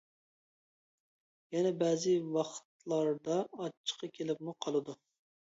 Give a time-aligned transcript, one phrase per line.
[1.57, 4.99] يەنە بەزى ۋاقىتلاردا ئاچچىقى كېلىپمۇ قالىدۇ.